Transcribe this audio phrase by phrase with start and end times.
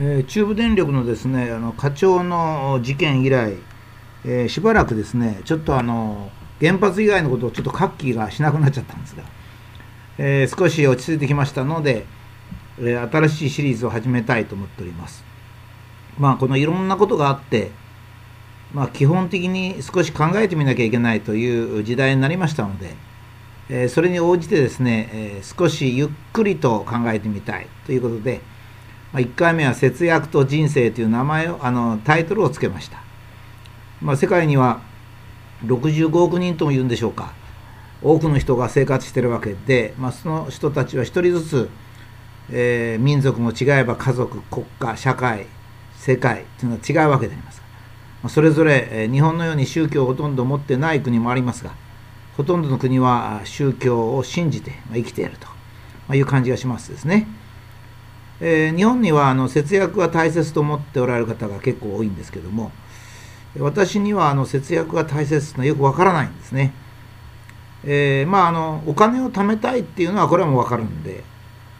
[0.00, 3.54] えー、中部電力のですねあの課長の事件以来、
[4.24, 9.24] えー、しばらくですねちょっとあの原発以外のことをちょっと活気がしなくなっちゃったんですが、
[10.18, 12.06] えー、少し落ち着いてきましたので、
[12.80, 15.24] え新しいシリーズを始めたいと思っております。
[16.18, 17.70] まあこのいろんなことがあって、
[18.72, 22.96] まあ、基本的に少し考えてみなきゃいけないという時代になりましたので、
[23.68, 28.40] えそれに応じてですね、え少しゆっくりと考えてみたいということで、
[29.12, 32.98] まあ、1回目は「節約と人生」という名前をあのタイトルをつけました、
[34.02, 34.80] まあ、世界には
[35.64, 37.32] 65億人とも言うんでしょうか。
[38.02, 41.70] 多くの人が生活しているわけで、まあ、その人たちは1人ずつ、
[42.50, 45.46] えー、民族も違えば家族国家社会
[45.96, 47.60] 世界というのは違うわけであります、
[48.22, 51.72] まあ、それぞれ、えー、日本のように宗教をほとんど持ってない国もありますが
[52.36, 55.32] ほとんどの国は宗教を信じて生きている
[56.06, 57.26] という感じがしますですね。
[58.40, 62.70] えー、日本にはあの節約が大切と思っておられる方が結構多いんですけども
[63.58, 66.72] 私にはあの節約が大切というのはよくわからないんですね、
[67.84, 71.24] えー、まああのお金を貯めたいっていうのはこれはもうわかるんで、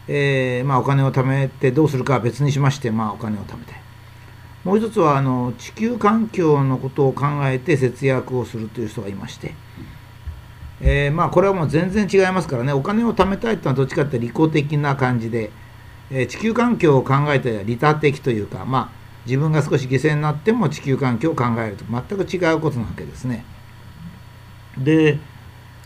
[0.07, 3.81] えー、まあ、お金を貯めてどうするかは別にしまして、まあ、お金を貯めたい
[4.65, 9.53] もう一つはあの地球環境のことを考えて節約をするという人がいまして、
[10.81, 12.73] えー、まあこれはもう全然違いますからね。
[12.73, 15.51] お金を貯めたいっていうのはどっちかって利己的な感じで
[16.11, 23.45] え地球環境を考えて利他的というか、まあ、自分が少し犠牲になっても地球環境を考えると全く違うことなわけですね。
[24.77, 25.19] で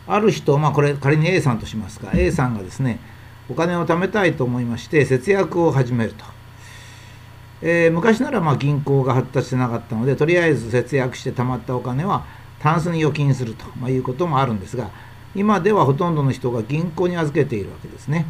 [0.07, 2.99] ある人、まあ、これ仮に A さんとしますが A さんがですね
[3.49, 6.25] お金を貯めたいと思いまして節約を始めると、
[7.61, 12.25] えー、昔ならま銀行が発達してなかったのでとりあえず節約して貯まったお金は
[12.59, 14.91] タンスに預金すると、まあ、いうこともあるんですが
[15.35, 18.27] 今ではほとんどの人が銀行に預けているわけですね。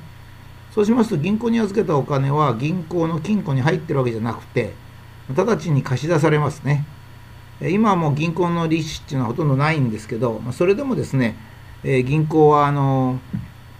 [0.73, 4.73] そうしますと銀行に預けたお金は銀行の金庫に入ってるわけじゃなくて
[5.35, 6.85] 直ちに貸し出されますね。
[7.61, 11.37] 今はもう銀行の利子っていうのはほとんどないんですけどそれでもですね
[11.83, 13.19] 銀行はあの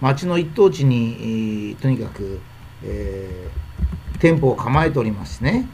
[0.00, 2.40] 町の一等地にとにかく、
[2.84, 5.68] えー、店舗を構えておりますしね、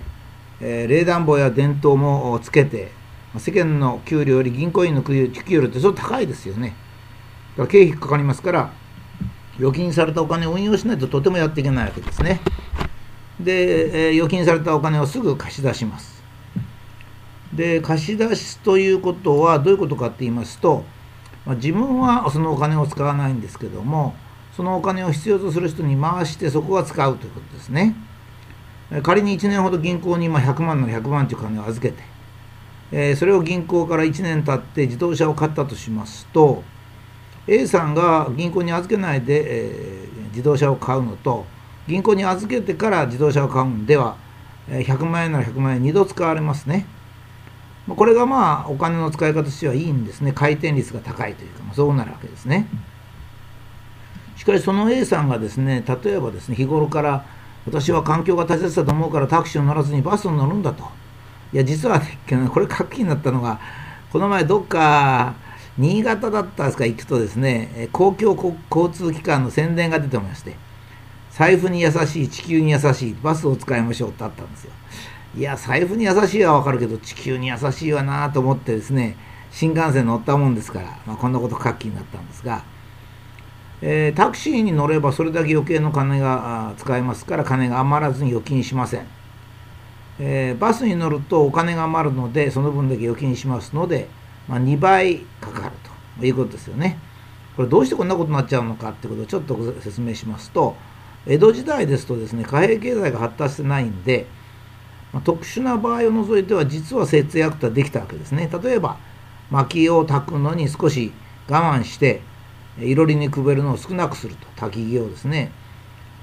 [0.61, 2.93] えー、冷暖房や電灯もつけて
[3.39, 6.75] 世間の給料より銀行員の給料ってちょっと高いですよね。
[7.57, 8.73] だから経費かかりますから
[9.61, 12.41] 預金されたお金を運用しないととてもやっていけないわけですね。
[13.39, 16.23] で、えー、預金されたお金をすぐ貸し出します。
[17.53, 20.85] で、貸し出すということはどういうことかって言いますと、
[21.45, 24.15] まあ、自分はそのお金を使わないんですけども、
[24.57, 27.95] そのお金を必要とする人に回してそこは使うということですね。
[29.03, 32.03] 仮に1年ほど銀行に今100万なら100万という金を預けて、
[32.93, 36.65] えー、それを銀行から1年経って自動車を買ったとしますと、
[37.51, 41.47] A さんが銀行に預けないで、えー、自動車を買うのと
[41.89, 44.17] 銀行に預けてから自動車を買うんでは
[44.69, 46.87] 100万円なら100万円2度使われますね。
[47.89, 50.33] これがまあお金の使い方としてはいいんですね。
[50.33, 52.69] 回転率が高いというか、そうなるわけですね。
[54.37, 57.25] しかしその A さんがですね、例えばですね、日頃から
[57.67, 60.85] 私は環境が大切だと思うからタクシーを乗らずにバスを乗るんだと。
[61.53, 62.01] いや、実は、
[62.53, 63.59] これ活気になったのが、
[64.13, 65.35] この前どっか
[65.79, 68.35] 新潟だったんですか行くとですね、公共
[68.71, 70.57] 交通機関の宣伝が出てまして、
[71.31, 74.73] 財布に優しい、地球に優しい、バスを使いましょうってあったんですよ。
[75.37, 79.17] いや、財布に優しいはわかるけど、地球に優しいわなと思ってですね、
[79.51, 82.63] 新幹線乗ったもんですから、まあ、こんなこと活気になったんですが、
[83.83, 89.07] えー、タクシーに乗ればそれだけ余計の金が使えますから金が余らずに預金しません、
[90.19, 94.09] えー、バスに乗るとお金が余るのでその分だけ預金しますので
[94.49, 95.75] まあ、2倍かかる
[96.19, 96.99] ということですよね。
[97.57, 100.77] これどうしてこんなことになっちゃうのかってことをちょっと説明しますと
[101.27, 104.27] 江戸時代ですとですね貨幣経済が発達してないんで、
[105.13, 108.49] まあ、特殊な場合を除いては実は節約とはできたわけですね。
[108.63, 108.97] 例えば
[109.51, 111.13] 薪を炊くのに少し
[111.49, 112.23] 我慢して
[112.79, 115.53] いろりにくべるのを少なくすると焚き木をですね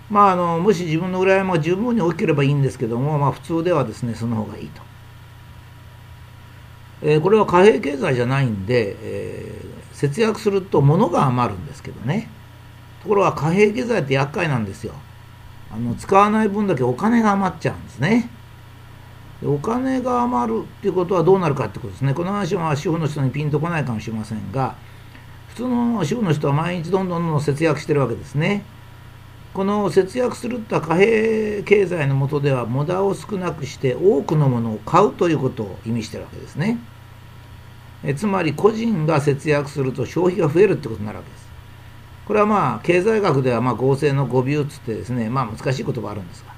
[0.10, 4.87] まああのもし自分の裏山が十分に大きければいいんですけども、まあ、普通ではですねその方がいいと。
[7.02, 12.30] えー、これは貨幣経済じゃないんで、えー、節約すると物が余るんですけどね。
[13.02, 14.94] ところが貨幣経済って厄介なんですよ。
[15.72, 18.30] あの使わない分だけお金が余っちゃうんですね。
[19.42, 22.14] でお金が余るっていうことはどうなるかってことですね。
[22.14, 24.76] この話は主婦の人にピンとこないかもしれませんが
[25.50, 28.64] 普通の主婦の人は毎日どんどんどんどん節約してるわけですね。
[29.58, 36.78] この節約するった貨幣経済の下では無駄を少なくして多くのものを買うということを意味してるわけですね。
[38.04, 41.48] えつまり個人が節約すると消費が増えるってことになるわけです。
[42.28, 46.54] これはまあ経済学ではまあ合成の誤謬つってですねまあ難しい言葉あるんですが、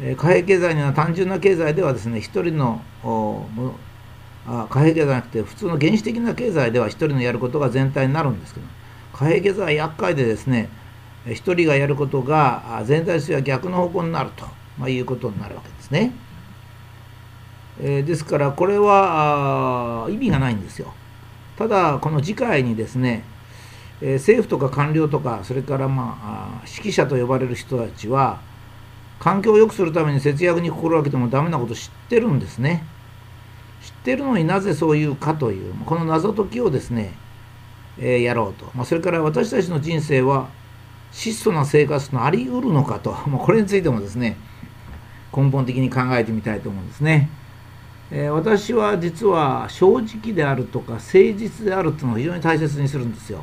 [0.00, 2.80] え貨幣経済には単純な経済ではですね一人の
[4.46, 8.66] あ貨幣経済じゃなくて普通の原始的な経済では一人のやることが全体になるんですけど
[9.12, 10.70] 貨幣経済は厄介でですね
[11.26, 14.44] 一人がやることが全体としては逆の方向になると、
[14.78, 16.12] まあ、いうことになるわけですね。
[17.80, 20.92] えー、ですからこれは意味がないんですよ。
[21.56, 23.24] ただこの次回にですね、
[24.00, 28.40] えー、政府とか官僚とかそれからまあ指揮者と呼ばれる人たちは
[29.20, 32.84] 環境を良くするために節約に心がけてもダメなこと知ってるんですね。
[33.82, 37.14] 知ってるのになぜそういうかというこの謎解きをですね、
[37.98, 40.48] えー、やろうと、まあ、それから私たちの人生は
[41.12, 44.36] 質素な生活とあり得るのかと、まあ、これについてもですね
[45.34, 47.30] 根本的に考えてみたいと思うんですね。
[48.10, 53.42] えー、私は実は正直であるとか誠実であるっていうのを非常に大切にするんですよ。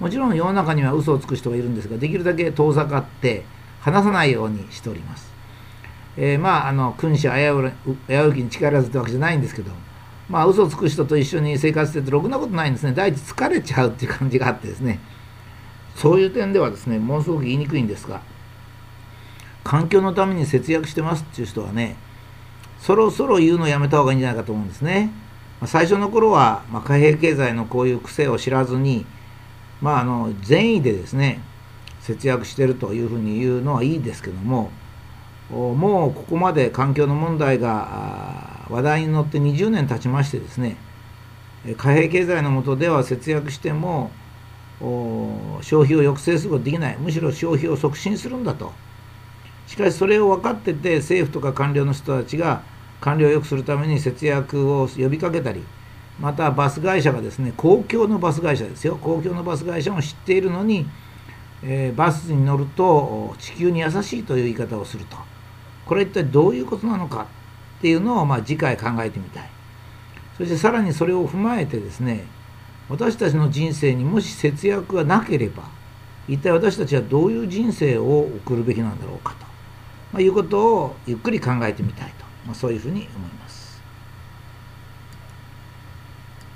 [0.00, 3.44] もちろん世の中には嘘をつく人がいるんですができるだけ遠ざかって
[3.80, 5.32] 話さないようにしております。
[6.16, 9.70] えー、まああの君子危うきに力ずってわけじゃないんですけど
[10.28, 14.98] まあ嘘をつく人と一緒に生活しててろくなことないんですね第一疲れちゃうっていう感じがあってですね
[15.96, 18.20] そういう点ではですねものすごく言いにくいんですが
[19.64, 21.96] 環境のために節約してますっていう人はね
[22.78, 25.10] そろそろ言うのやめた方がいいんじゃないかと思うんですね。
[25.60, 29.06] ま、最初の頃は、まあ、貨幣経済のこういう癖を知らずに、
[29.80, 31.40] まあ、あの善意でですね
[32.00, 34.70] 節約してるというふうに言うのはいいですけども
[35.50, 40.76] もうここまで環境の問題が話題に乗って20年経ちましてですね
[41.78, 44.10] 貨幣経済の下では節約しても
[44.80, 46.96] 消費を抑制することできない。
[46.98, 48.72] むしろ消費を促進するんだと。
[49.66, 52.62] しかしそれを分かってて政府とか官僚の人たちが
[53.00, 55.62] 官僚を良くするために節約を呼びかけたり
[56.20, 58.96] またバス会社がですね公共のバス会社ですよ。
[58.96, 60.86] 公共のバス会社も知っているのに、
[61.62, 65.16] えー、バスに乗ると地球に優しいという言い方をすると。
[65.84, 67.26] これ一体どういうことなのか
[67.78, 69.50] っていうのをまあ次回考えてみたい。
[70.38, 72.24] そしてさらにそれを踏まえてですね
[72.88, 75.64] 私たちの人生にもし節約がなければ
[76.28, 79.46] 一体私たちはどういう人生を送るべきなんだろうかと
[80.12, 83.55] まあ、いうことをゆっくり考えてみたいと、まあ、そういうふうに思います。